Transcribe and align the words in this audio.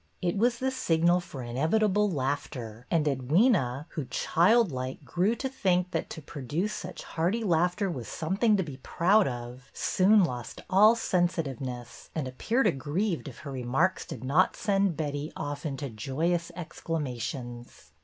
It 0.19 0.35
was 0.35 0.57
the 0.57 0.71
signal 0.71 1.19
for 1.19 1.43
inevitable 1.43 2.09
laughter, 2.09 2.87
and 2.89 3.05
Edwyna, 3.05 3.85
who, 3.89 4.05
childlike, 4.05 5.05
grew 5.05 5.35
to 5.35 5.47
think 5.47 5.91
that 5.91 6.09
to 6.09 6.23
produce 6.23 6.73
such 6.73 7.03
hearty 7.03 7.43
laughter 7.43 7.87
was 7.87 8.07
something 8.07 8.57
to 8.57 8.63
be 8.63 8.77
proud 8.77 9.27
of, 9.27 9.69
soon 9.75 10.23
lost 10.23 10.61
all 10.71 10.95
sensitive 10.95 11.61
ness, 11.61 12.09
and 12.15 12.27
appeared 12.27 12.65
aggrieved 12.65 13.27
if 13.27 13.41
her 13.45 13.51
remarks 13.51 14.03
did 14.03 14.23
not 14.23 14.55
send 14.55 14.97
Betty 14.97 15.31
off 15.37 15.67
into 15.67 15.87
joyous 15.87 16.51
exclamations. 16.55 17.91